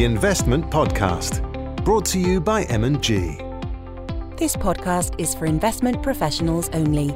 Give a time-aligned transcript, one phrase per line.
[0.00, 1.44] The Investment Podcast,
[1.84, 3.36] brought to you by M&G.
[4.38, 7.14] This podcast is for investment professionals only.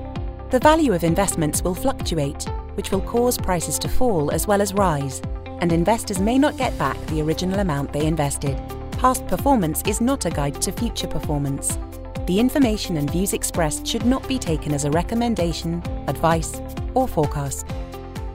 [0.51, 4.75] The value of investments will fluctuate, which will cause prices to fall as well as
[4.75, 5.23] rise,
[5.63, 8.61] and investors may not get back the original amount they invested.
[8.99, 11.79] Past performance is not a guide to future performance.
[12.27, 16.61] The information and views expressed should not be taken as a recommendation, advice,
[16.93, 17.67] or forecast.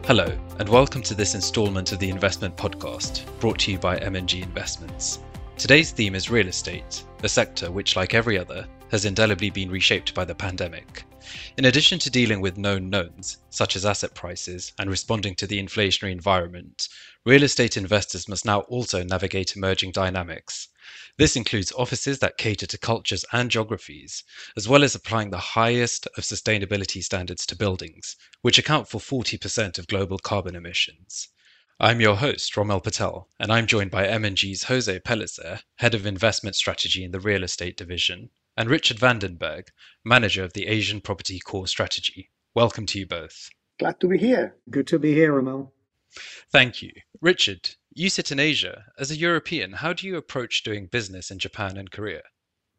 [0.06, 0.26] Hello,
[0.60, 5.20] and welcome to this installment of the Investment Podcast, brought to you by M&G Investments.
[5.58, 10.14] Today's theme is real estate, a sector which, like every other, has indelibly been reshaped
[10.14, 11.06] by the pandemic.
[11.58, 15.62] In addition to dealing with known knowns, such as asset prices, and responding to the
[15.62, 16.88] inflationary environment,
[17.26, 20.70] real estate investors must now also navigate emerging dynamics.
[21.18, 24.24] This includes offices that cater to cultures and geographies,
[24.56, 29.78] as well as applying the highest of sustainability standards to buildings, which account for 40%
[29.78, 31.28] of global carbon emissions.
[31.82, 36.56] I'm your host, Romil Patel, and I'm joined by M&G's Jose Pellicer, Head of Investment
[36.56, 38.30] Strategy in the Real Estate Division,
[38.60, 39.72] and Richard van den Berg,
[40.04, 42.30] Manager of the Asian Property Core Strategy.
[42.54, 43.50] Welcome to you both.
[43.80, 44.58] Glad to be here.
[44.70, 45.72] Good to be here, Romil.
[46.52, 46.92] Thank you.
[47.22, 48.84] Richard, you sit in Asia.
[49.00, 52.24] As a European, how do you approach doing business in Japan and Korea?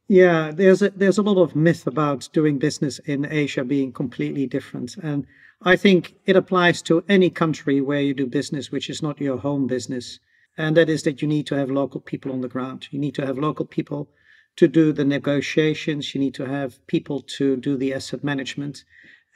[0.06, 4.46] Yeah, there's a, there's a lot of myth about doing business in Asia being completely
[4.46, 4.98] different.
[5.02, 5.26] And
[5.62, 9.38] I think it applies to any country where you do business which is not your
[9.38, 10.20] home business.
[10.58, 12.88] And that is that you need to have local people on the ground.
[12.90, 14.10] You need to have local people
[14.56, 16.14] to do the negotiations.
[16.14, 18.84] You need to have people to do the asset management.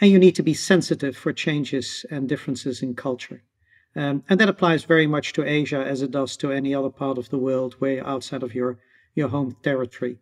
[0.01, 3.43] And you need to be sensitive for changes and differences in culture.
[3.97, 7.17] Um, and that applies very much to Asia as it does to any other part
[7.17, 8.79] of the world way outside of your,
[9.15, 10.19] your home territory.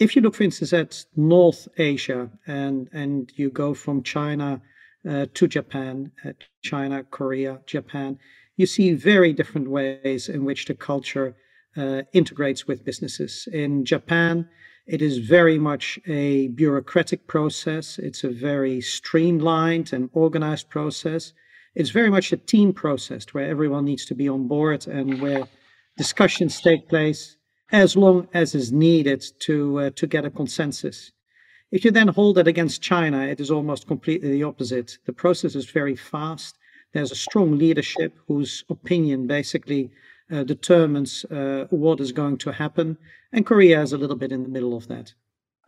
[0.00, 4.60] If you look, for instance, at North Asia and, and you go from China
[5.08, 8.18] uh, to Japan, uh, China, Korea, Japan,
[8.56, 11.36] you see very different ways in which the culture
[11.76, 13.48] uh, integrates with businesses.
[13.52, 14.48] In Japan,
[14.86, 17.98] it is very much a bureaucratic process.
[17.98, 21.32] It's a very streamlined and organized process
[21.74, 25.48] it's very much a team process where everyone needs to be on board and where
[25.96, 27.36] discussions take place
[27.72, 31.10] as long as is needed to uh, to get a consensus.
[31.72, 34.98] If you then hold it against China, it is almost completely the opposite.
[35.06, 36.56] The process is very fast.
[36.92, 39.90] There's a strong leadership whose opinion basically
[40.30, 42.98] determines uh, what is going to happen,
[43.32, 45.14] and Korea is a little bit in the middle of that.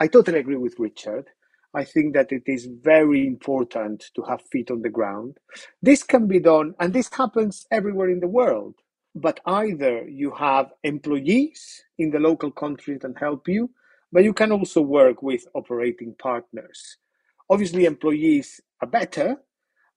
[0.01, 1.29] I totally agree with Richard.
[1.75, 5.39] I think that it is very important to have feet on the ground.
[5.83, 8.75] This can be done, and this happens everywhere in the world.
[9.15, 13.71] But either you have employees in the local country that help you,
[14.13, 16.99] but you can also work with operating partners.
[17.51, 19.37] Obviously, employees are better,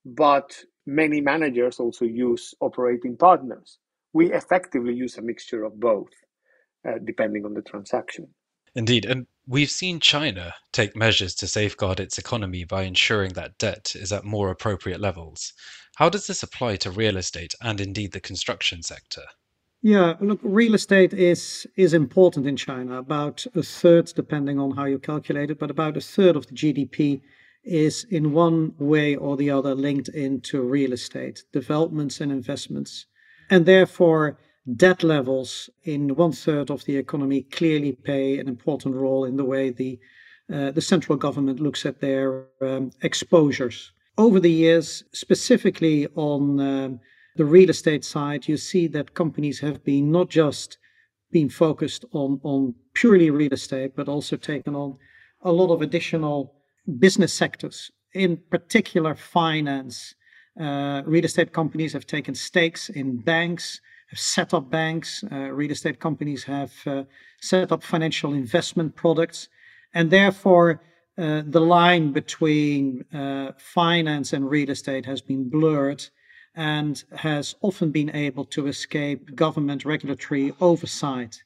[0.05, 3.79] but many managers also use operating partners.
[4.13, 6.09] We effectively use a mixture of both,
[6.87, 8.27] uh, depending on the transaction.
[8.75, 9.05] Indeed.
[9.05, 14.11] And we've seen China take measures to safeguard its economy by ensuring that debt is
[14.11, 15.53] at more appropriate levels.
[15.95, 19.23] How does this apply to real estate and indeed the construction sector?
[19.81, 22.97] Yeah, look, real estate is is important in China.
[22.97, 26.53] About a third, depending on how you calculate it, but about a third of the
[26.53, 27.21] GDP
[27.63, 33.05] is in one way or the other linked into real estate developments and investments.
[33.49, 34.37] And therefore,
[34.75, 39.45] debt levels in one third of the economy clearly play an important role in the
[39.45, 39.99] way the
[40.51, 43.91] uh, the central government looks at their um, exposures.
[44.17, 46.99] Over the years, specifically on um,
[47.35, 50.79] the real estate side, you see that companies have been not just
[51.31, 54.97] been focused on, on purely real estate, but also taken on
[55.41, 56.55] a lot of additional
[56.97, 60.15] business sectors, in particular finance.
[60.59, 65.71] Uh, real estate companies have taken stakes in banks, have set up banks, uh, real
[65.71, 67.03] estate companies have uh,
[67.39, 69.47] set up financial investment products,
[69.93, 70.81] and therefore
[71.17, 76.05] uh, the line between uh, finance and real estate has been blurred
[76.55, 81.41] and has often been able to escape government regulatory oversight.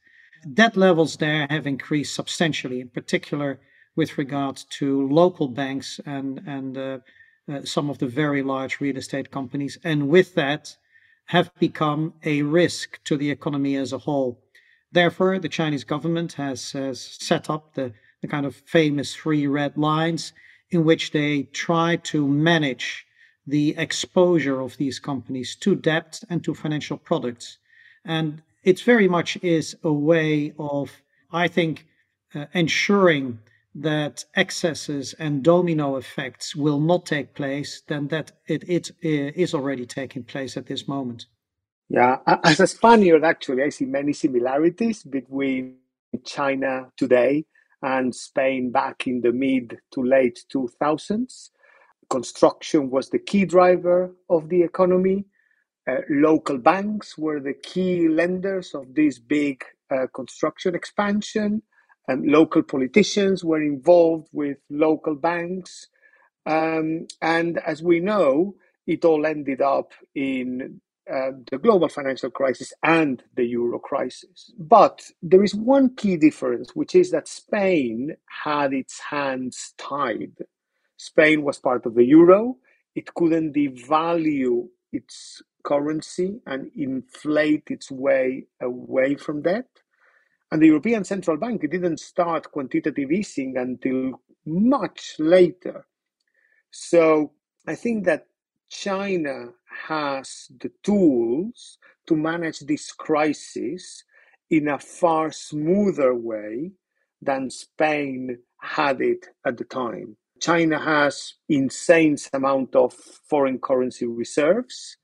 [0.56, 3.60] Debt levels there have increased substantially, in particular
[3.96, 7.02] with regard to local banks and and
[7.52, 10.76] uh, some of the very large real estate companies, and with that
[11.26, 14.40] have become a risk to the economy as a whole.
[14.92, 19.78] Therefore, the Chinese government has, has set up the, the kind of famous three red
[19.78, 20.34] lines
[20.70, 23.06] in which they try to manage
[23.46, 27.58] the exposure of these companies to debt and to financial products.
[28.06, 31.02] And it very much is a way of,
[31.32, 31.86] I think,
[32.34, 33.40] uh, ensuring
[33.76, 39.86] that excesses and domino effects will not take place, than that it, it is already
[39.86, 41.28] taking place at this moment.
[41.90, 45.78] Yeah, as a Spaniard, actually, I see many similarities between
[46.26, 47.46] China today
[47.82, 51.52] and Spain back in the mid to late 2000s.
[52.10, 55.26] Construction was the key driver of the economy.
[55.90, 61.64] Uh, local banks were the key lenders of this big uh, construction expansion.
[62.08, 65.88] And local politicians were involved with local banks.
[66.46, 68.56] Um, and as we know,
[68.88, 74.54] it all ended up in uh, the global financial crisis and the euro crisis.
[74.60, 78.16] But there is one key difference, which is that Spain
[78.46, 80.34] had its hands tied.
[80.98, 82.58] Spain was part of the euro,
[82.96, 89.68] it couldn't devalue its currency and inflate its way away from debt.
[90.54, 95.88] And the European Central Bank didn't start quantitative easing until much later.
[96.70, 97.32] So
[97.66, 98.28] I think that
[98.70, 99.48] China
[99.88, 104.04] has the tools to manage this crisis
[104.52, 106.74] in a far smoother way
[107.20, 110.18] than Spain had it at the time.
[110.40, 114.98] China has insane amount of foreign currency reserves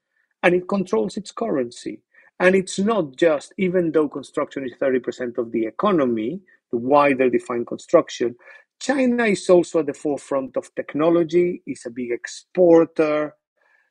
[0.44, 2.04] and it controls its currency.
[2.40, 6.40] And it's not just, even though construction is 30% of the economy,
[6.72, 8.36] the wider defined construction,
[8.80, 13.36] China is also at the forefront of technology, is a big exporter.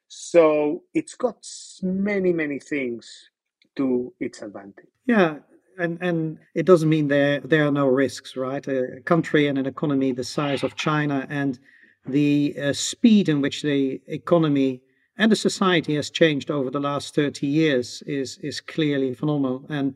[0.08, 1.46] So it's got
[1.82, 3.30] many, many things
[3.76, 4.88] to its advantage.
[5.04, 5.36] Yeah,
[5.78, 8.66] and and it doesn't mean there there are no risks, right?
[8.66, 11.58] A country and an economy the size of China and
[12.06, 14.80] the uh, speed in which the economy
[15.18, 19.94] and the society has changed over the last 30 years is is clearly phenomenal and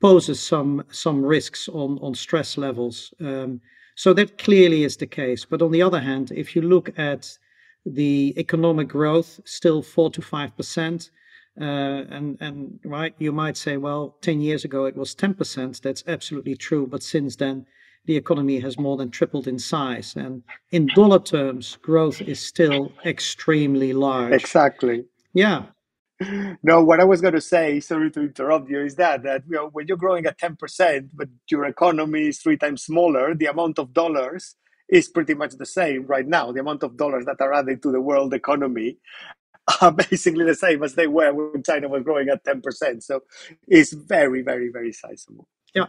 [0.00, 3.14] poses some some risks on on stress levels.
[3.20, 3.60] Um,
[3.94, 5.44] so that clearly is the case.
[5.44, 7.38] But on the other hand, if you look at
[7.84, 11.10] the economic growth, still four to five percent.
[11.60, 15.82] Uh, and and right, you might say, well, ten years ago it was ten percent.
[15.82, 16.86] That's absolutely true.
[16.86, 17.66] But since then,
[18.04, 22.92] the economy has more than tripled in size, and in dollar terms, growth is still
[23.04, 24.32] extremely large.
[24.32, 25.04] Exactly.
[25.34, 25.66] Yeah.
[26.62, 29.56] No, what I was going to say, sorry to interrupt you, is that that you
[29.56, 33.46] know, when you're growing at ten percent, but your economy is three times smaller, the
[33.46, 34.54] amount of dollars
[34.88, 36.52] is pretty much the same right now.
[36.52, 38.98] The amount of dollars that are added to the world economy
[39.80, 43.02] are basically the same as they were when China was growing at 10%.
[43.02, 43.20] So
[43.66, 45.48] it's very, very, very sizable.
[45.74, 45.86] Yeah.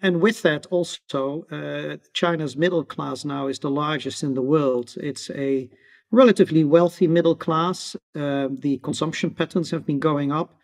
[0.00, 4.94] And with that, also, uh, China's middle class now is the largest in the world.
[4.96, 5.68] It's a
[6.10, 7.96] relatively wealthy middle class.
[8.14, 10.58] Uh, the consumption patterns have been going up.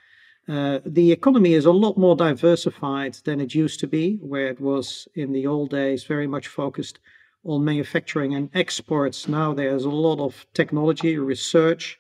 [0.48, 4.60] Uh, the economy is a lot more diversified than it used to be, where it
[4.60, 6.98] was in the old days very much focused
[7.44, 9.28] on manufacturing and exports.
[9.28, 11.98] Now there's a lot of technology, research,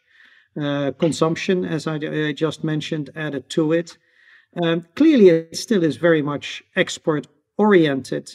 [0.60, 3.98] uh, consumption, as I, I, just mentioned, added to it.
[4.62, 8.30] Um, clearly, it still is very much export oriented,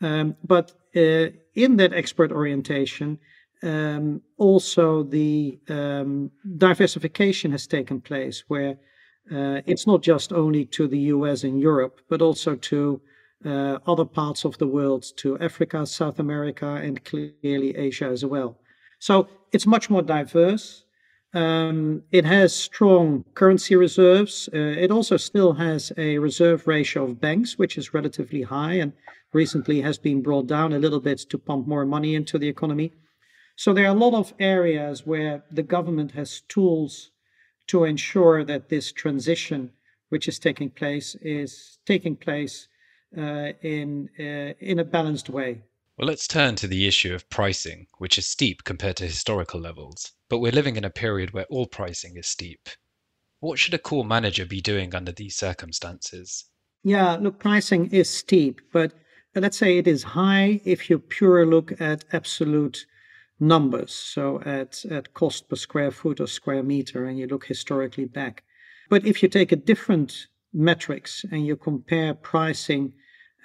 [0.00, 3.18] um, but uh, in that export orientation,
[3.62, 8.78] um, also the um, diversification has taken place, where
[9.30, 13.00] uh, it's not just only to the US and Europe, but also to
[13.44, 18.58] uh, other parts of the world, to Africa, South America, and clearly Asia as well.
[18.98, 20.84] So it's much more diverse.
[21.32, 24.48] Um, it has strong currency reserves.
[24.52, 28.92] Uh, it also still has a reserve ratio of banks, which is relatively high and
[29.32, 32.92] recently has been brought down a little bit to pump more money into the economy.
[33.54, 37.10] So there are a lot of areas where the government has tools
[37.68, 39.70] to ensure that this transition,
[40.08, 42.66] which is taking place, is taking place
[43.16, 45.62] uh, in uh, in a balanced way.
[46.00, 50.12] Well, let's turn to the issue of pricing, which is steep compared to historical levels.
[50.30, 52.70] But we're living in a period where all pricing is steep.
[53.40, 56.46] What should a core manager be doing under these circumstances?
[56.82, 58.94] Yeah, look, pricing is steep, but
[59.34, 62.86] let's say it is high if you pure look at absolute
[63.38, 68.06] numbers, so at, at cost per square foot or square meter, and you look historically
[68.06, 68.42] back.
[68.88, 72.94] But if you take a different metrics and you compare pricing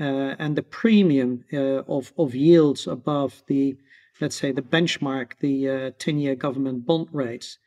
[0.03, 3.75] and the premium uh, of, of yields above the,
[4.19, 7.57] let's say, the benchmark, the uh, 10 year government bond rates,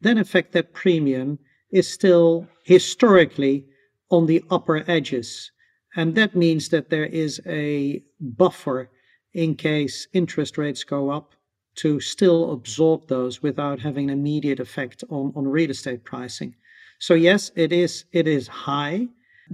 [0.00, 1.38] then in fact that premium
[1.70, 3.66] is still historically
[4.10, 5.50] on the upper edges.
[5.96, 8.90] And that means that there is a buffer
[9.32, 11.34] in case interest rates go up
[11.76, 16.54] to still absorb those without having an immediate effect on, on real estate pricing.
[16.98, 19.06] So yes, it is it is high,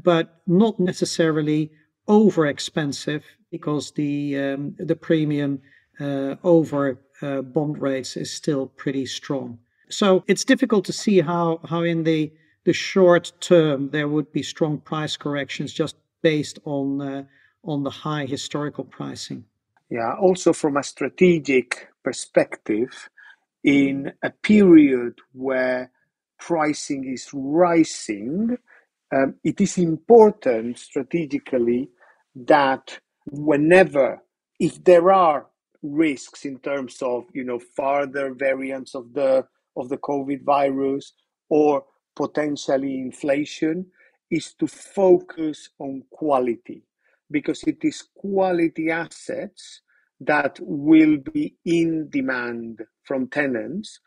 [0.03, 1.71] but not necessarily
[2.07, 5.61] over expensive because the um, the premium
[6.01, 9.59] uh, over uh, bond rates is still pretty strong.
[9.89, 12.33] So it's difficult to see how how in the
[12.65, 17.25] the short term there would be strong price corrections just based on uh,
[17.63, 19.45] on the high historical pricing.
[19.91, 23.09] Yeah, also from a strategic perspective,
[23.63, 25.91] in a period where
[26.39, 28.59] pricing is rising,
[29.15, 31.89] um, it is important strategically
[32.35, 34.23] that whenever,
[34.61, 35.47] if there are
[35.83, 41.12] risks in terms of you know further variants of the of the COVID virus
[41.49, 41.85] or
[42.17, 43.87] potentially inflation,
[44.31, 46.85] is to focus on quality
[47.31, 49.83] because it is quality assets
[50.21, 54.00] that will be in demand from tenants.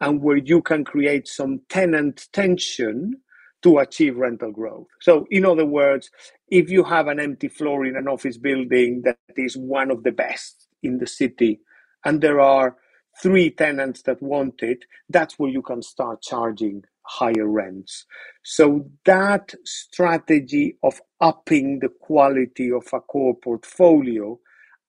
[0.00, 3.14] And where you can create some tenant tension
[3.62, 4.86] to achieve rental growth.
[5.00, 6.10] So, in other words,
[6.48, 10.12] if you have an empty floor in an office building that is one of the
[10.12, 11.60] best in the city,
[12.04, 12.76] and there are
[13.22, 18.04] three tenants that want it, that's where you can start charging higher rents.
[18.44, 24.38] So, that strategy of upping the quality of a core portfolio,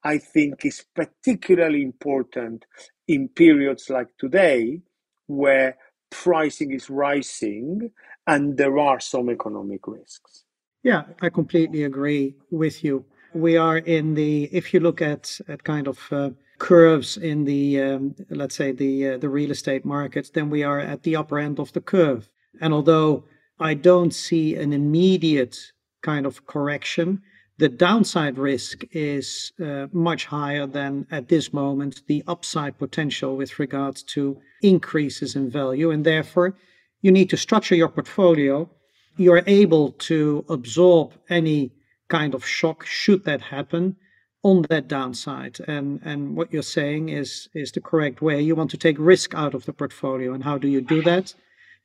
[0.03, 2.65] I think, is particularly important
[3.07, 4.81] in periods like today
[5.27, 5.77] where
[6.09, 7.91] pricing is rising
[8.25, 10.43] and there are some economic risks.
[10.83, 13.05] Yeah, I completely agree with you.
[13.33, 17.81] We are in the, if you look at, at kind of uh, curves in the,
[17.81, 21.39] um, let's say, the, uh, the real estate markets, then we are at the upper
[21.39, 22.29] end of the curve.
[22.61, 23.25] And although
[23.59, 25.57] I don't see an immediate
[26.01, 27.21] kind of correction,
[27.57, 33.57] the downside risk is uh, much higher than at this moment the upside potential with
[33.57, 35.91] regards to increases in value.
[35.91, 36.55] And therefore,
[37.01, 38.69] you need to structure your portfolio.
[39.17, 41.71] You're able to absorb any
[42.07, 43.95] kind of shock should that happen
[44.43, 45.59] on that downside.
[45.67, 48.41] And, and what you're saying is, is the correct way.
[48.41, 50.33] You want to take risk out of the portfolio.
[50.33, 51.33] And how do you do that?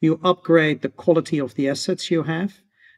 [0.00, 2.54] You upgrade the quality of the assets you have,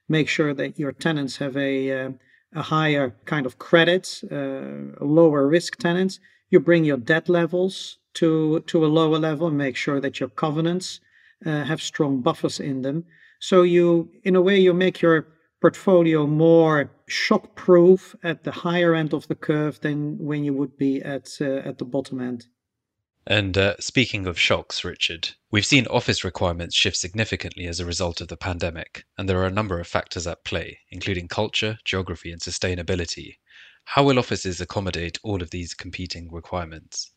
[0.09, 2.11] make sure that your tenants have a uh,
[2.55, 6.21] a higher kind of credit, uh, lower risk tenants.
[6.51, 11.01] You bring your debt levels to to a lower level make sure that your covenants
[11.47, 13.05] uh, have strong buffers in them.
[13.41, 15.27] So you, in a way, you make your
[15.61, 20.77] portfolio more shock proof at the higher end of the curve than when you would
[20.77, 22.47] be at uh, at the bottom end.
[23.27, 28.21] And uh, speaking of shocks, Richard, we've seen office requirements shift significantly as a result
[28.21, 32.31] of the pandemic, and there are a number of factors at play, including culture, geography,
[32.31, 33.39] and sustainability.
[33.85, 37.13] How will offices accommodate all of these competing requirements?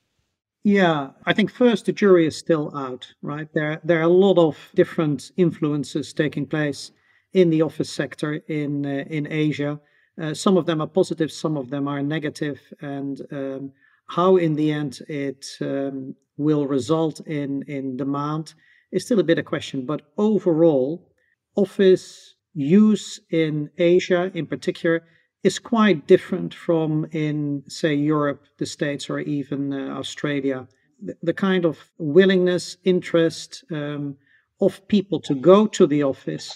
[0.67, 3.47] Yeah, I think first the jury is still out, right?
[3.53, 6.91] There, there are a lot of different influences taking place
[7.31, 9.79] in the office sector in uh, in Asia.
[10.21, 13.71] Uh, some of them are positive, some of them are negative, and um,
[14.07, 18.53] how in the end it um, will result in, in demand
[18.91, 19.85] is still a bit of a question.
[19.85, 21.13] But overall,
[21.55, 25.05] office use in Asia in particular
[25.47, 30.67] is quite different from in, say, Europe, the States, or even uh, Australia.
[31.07, 34.17] The, the, kind of willingness, interest um,
[34.59, 36.47] of people to go to the office,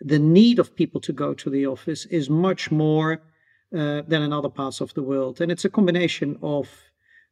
[0.00, 3.12] the need of people to go to the office is much more
[3.80, 5.40] uh, than in other parts of the world.
[5.40, 6.66] And it's a combination of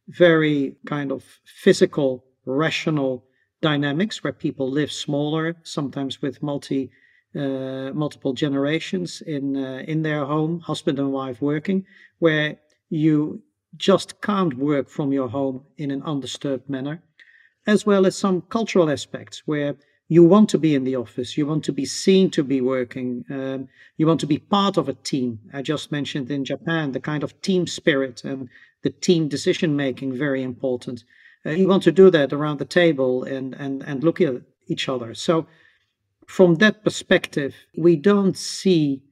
[0.09, 1.23] very kind of
[1.65, 3.25] physical, rational
[3.61, 6.91] dynamics where people live smaller, sometimes with multi
[7.37, 11.85] uh, multiple generations in uh, in their home, husband and wife working,
[12.19, 12.57] where
[12.89, 13.43] you
[13.77, 17.03] just can't work from your home in an undisturbed manner,
[17.67, 19.77] as well as some cultural aspects where
[20.09, 23.25] you want to be in the office, you want to be seen to be working,
[23.29, 25.41] um, you want to be part of a team.
[25.53, 28.49] I just mentioned in Japan the kind of team spirit and
[28.83, 31.03] the team decision making very important.
[31.45, 34.89] Uh, you want to do that around the table and and and look at each
[34.89, 35.15] other.
[35.15, 35.47] So
[36.27, 39.03] from that perspective, we don't see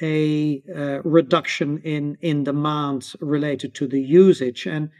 [0.00, 4.90] a uh, reduction in in demand related to the usage and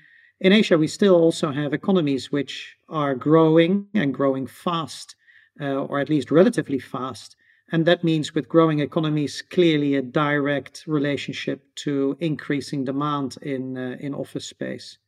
[0.43, 5.15] in Asia, we still also have economies which are growing and growing fast
[5.61, 7.37] uh, or at least relatively fast.
[7.71, 13.97] And that means with growing economies, clearly a direct relationship to increasing demand in, uh,
[14.01, 14.99] in office space.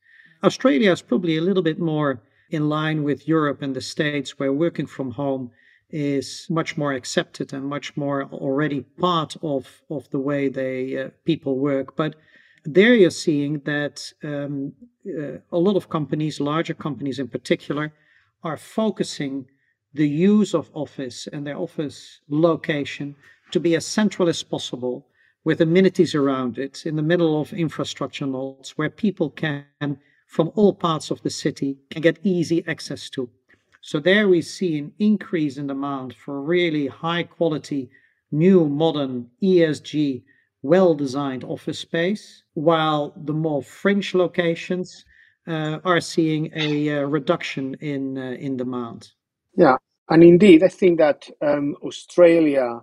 [0.44, 4.52] Australia is probably a little bit more in line with Europe and the States, where
[4.52, 5.50] working from home
[5.94, 11.10] is much more accepted and much more already part of, of the way they uh,
[11.24, 11.94] people work.
[11.94, 12.16] But
[12.64, 14.72] there you're seeing that um,
[15.06, 17.92] uh, a lot of companies, larger companies in particular,
[18.42, 19.46] are focusing
[19.92, 23.14] the use of office and their office location
[23.52, 25.06] to be as central as possible
[25.44, 29.64] with amenities around it in the middle of infrastructure nodes where people can
[30.26, 33.30] from all parts of the city can get easy access to
[33.86, 37.90] So there we see an increase in demand for really high quality,
[38.32, 40.22] new, modern, ESG,
[40.62, 45.04] well designed office space, while the more fringe locations
[45.46, 49.10] uh, are seeing a uh, reduction in, uh, in demand.
[49.54, 49.76] Yeah,
[50.08, 52.80] and indeed, I think that um, Australia,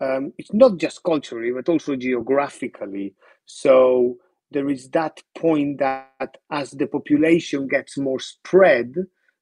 [0.00, 3.16] um, it's not just culturally, but also geographically.
[3.44, 4.18] So
[4.52, 8.94] there is that point that as the population gets more spread,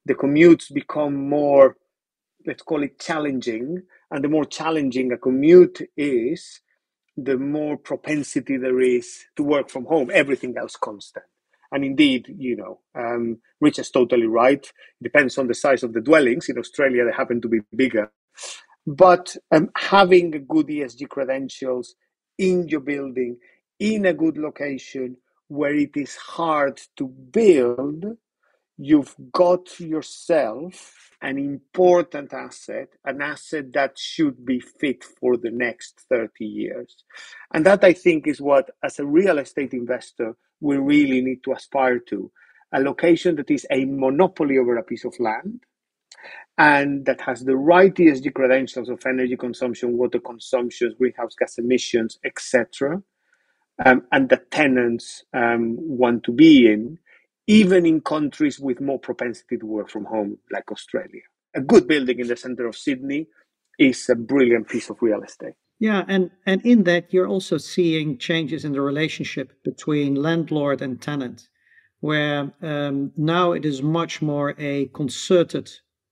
[0.06, 1.76] the commutes become more,
[2.46, 3.82] let's call it challenging.
[4.10, 6.60] And the more challenging a commute is,
[7.16, 11.26] the more propensity there is to work from home, everything else constant.
[11.72, 14.64] And indeed, you know, um, Rich is totally right.
[14.64, 16.48] It depends on the size of the dwellings.
[16.48, 18.12] In Australia, they happen to be bigger.
[18.86, 21.94] But um, having good ESG credentials
[22.38, 23.38] in your building,
[23.80, 25.16] in a good location
[25.48, 28.04] where it is hard to build,
[28.78, 36.00] you've got yourself an important asset, an asset that should be fit for the next
[36.08, 37.04] 30 years.
[37.54, 41.52] And that I think is what, as a real estate investor, we really need to
[41.52, 42.30] aspire to
[42.72, 45.60] a location that is a monopoly over a piece of land
[46.58, 52.18] and that has the right ESG credentials of energy consumption, water consumption, greenhouse gas emissions,
[52.24, 53.02] etc.,
[53.84, 56.98] um, and that tenants um, want to be in,
[57.46, 61.22] even in countries with more propensity to work from home, like Australia.
[61.54, 63.26] A good building in the center of Sydney
[63.78, 65.54] is a brilliant piece of real estate.
[65.78, 71.00] Yeah, and, and in that, you're also seeing changes in the relationship between landlord and
[71.02, 71.48] tenant,
[72.00, 75.70] where um, now it is much more a concerted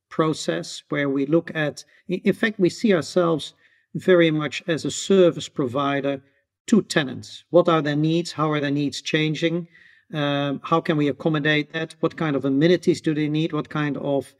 [0.09, 3.55] process where we look at, in fact, we see ourselves
[3.95, 6.21] very much as a service provider
[6.67, 7.45] to tenants.
[7.51, 8.33] What are their needs?
[8.33, 9.69] How are their needs changing?
[10.12, 11.95] Um, how can we accommodate that?
[12.00, 13.52] What kind of amenities do they need?
[13.52, 14.35] What kind of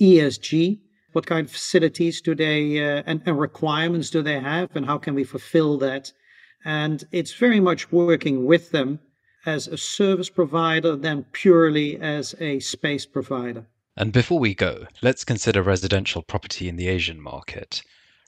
[0.00, 0.78] ESG?
[1.12, 4.76] What kind of facilities do they uh, and, and requirements do they have?
[4.76, 6.12] And how can we fulfill that?
[6.64, 9.00] And it's very much working with them
[9.46, 13.66] as a service provider than purely as a space provider.
[13.96, 17.82] And before we go, let's consider residential property in the Asian market.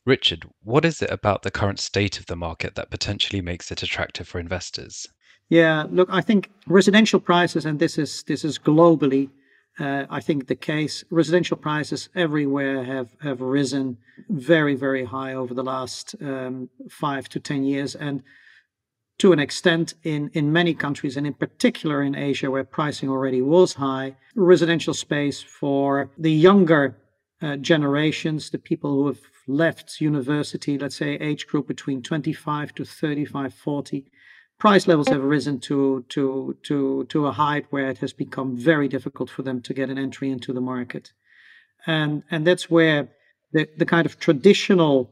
[0.06, 3.82] Richard, what is it about the current state of the market that potentially makes it
[3.82, 5.06] attractive for investors?
[5.50, 9.30] Yeah, look, I think residential prices, and this is this is globally,
[9.80, 11.04] uh, I think the case.
[11.10, 17.40] Residential prices everywhere have have risen very very high over the last um, five to
[17.40, 18.22] ten years, and
[19.18, 23.42] to an extent in in many countries, and in particular in Asia, where pricing already
[23.42, 26.96] was high, residential space for the younger
[27.42, 32.84] uh, generations, the people who have left university, let's say age group between 25 to
[32.84, 34.06] 35, 40,
[34.60, 38.88] price levels have risen to to to to a height where it has become very
[38.88, 41.12] difficult for them to get an entry into the market,
[41.86, 43.08] and and that's where
[43.52, 45.10] the the kind of traditional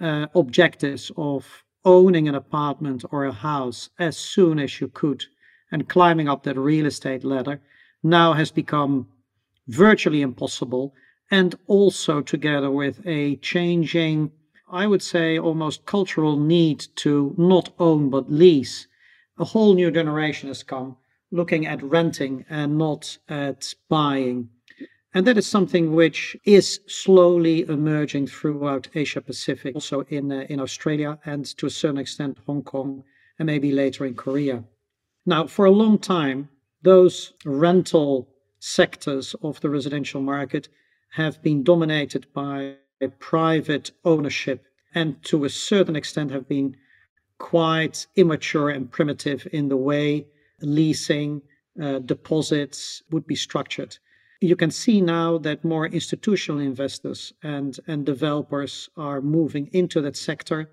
[0.00, 5.24] uh, objectives of owning an apartment or a house as soon as you could
[5.70, 7.60] and climbing up that real estate ladder
[8.02, 9.08] now has become
[9.68, 10.94] virtually impossible.
[11.30, 14.30] And also together with a changing,
[14.74, 18.88] I would say, almost cultural need to not own but lease.
[19.38, 20.96] A whole new generation has come
[21.30, 24.48] looking at renting and not at buying.
[25.14, 30.58] And that is something which is slowly emerging throughout Asia Pacific, also in, uh, in
[30.58, 33.04] Australia and to a certain extent Hong Kong
[33.38, 34.64] and maybe later in Korea.
[35.24, 36.48] Now, for a long time,
[36.82, 40.68] those rental sectors of the residential market
[41.10, 42.78] have been dominated by
[43.18, 46.76] private ownership and to a certain extent have been
[47.38, 50.26] quite immature and primitive in the way
[50.60, 51.42] leasing
[51.82, 53.98] uh, deposits would be structured.
[54.40, 60.16] You can see now that more institutional investors and, and developers are moving into that
[60.16, 60.70] sector,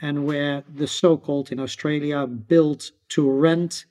[0.00, 3.84] and where the so called in Australia built to rent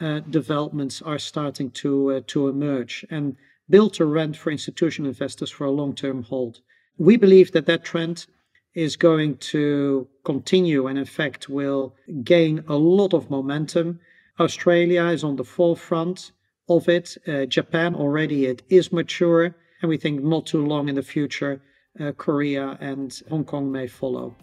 [0.00, 3.06] uh, developments are starting to, uh, to emerge.
[3.08, 3.36] And
[3.70, 6.60] built to rent for institutional investors for a long term hold.
[6.98, 8.26] We believe that that trend
[8.74, 14.00] is going to continue and, in fact, will gain a lot of momentum.
[14.40, 16.32] Australia is on the forefront
[16.68, 17.16] of it.
[17.26, 21.60] Uh, Japan already it is mature, and we think not too long in the future,
[22.00, 24.34] uh, Korea and Hong Kong may follow.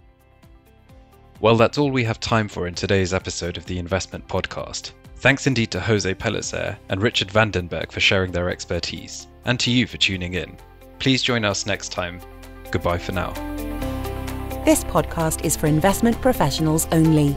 [1.41, 4.91] Well, that's all we have time for in today's episode of the Investment Podcast.
[5.15, 9.59] Thanks indeed to Jose Pellicer and Richard van den Berg for sharing their expertise, and
[9.61, 10.57] to you for tuning in.
[10.99, 12.19] Please join us next time.
[12.71, 13.33] Goodbye for now.
[14.65, 17.35] This podcast is for investment professionals only.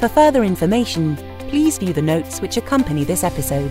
[0.00, 1.16] For further information,
[1.48, 3.70] please view the notes which accompany this episode.